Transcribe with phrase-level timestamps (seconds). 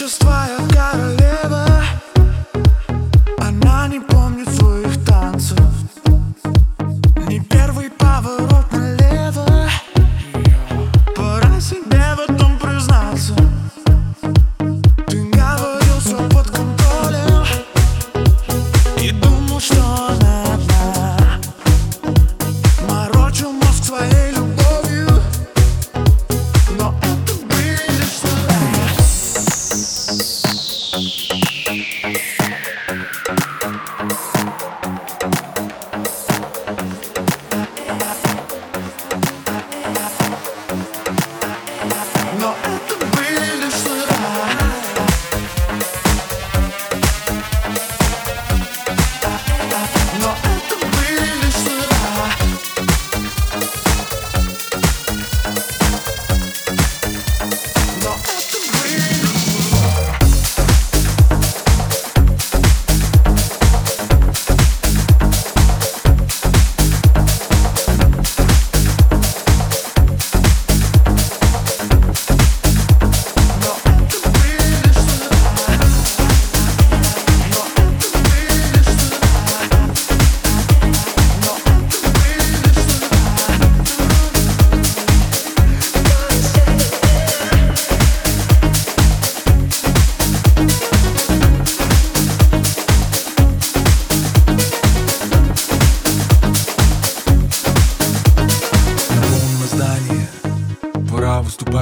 [0.00, 1.19] существа я в король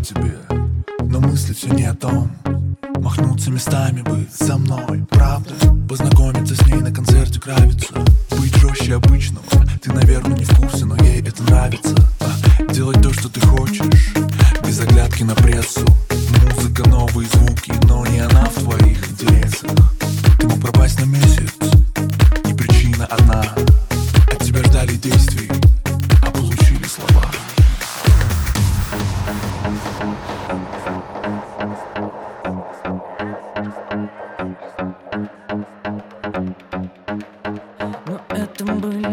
[0.00, 0.38] сказать тебе
[1.02, 2.30] Но мысли все не о том.
[3.00, 5.54] Махнуться местами бы со мной, правда?
[5.88, 7.94] Познакомиться с ней на концерте нравится
[8.38, 9.44] Быть жестче обычного
[9.80, 12.09] Ты, наверное, не в курсе, но ей это нравится.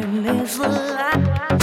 [0.06, 1.57] miss the light.